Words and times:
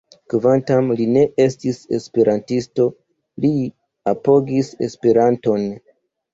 Kvankam 0.33 0.87
li 1.01 1.05
ne 1.17 1.25
estis 1.45 1.81
esperantisto, 1.99 2.89
li 3.47 3.53
apogis 4.17 4.75
Esperanton. 4.91 5.73